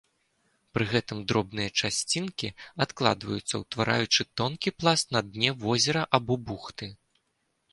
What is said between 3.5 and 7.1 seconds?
утвараючы тонкі пласт на дне возера або бухты.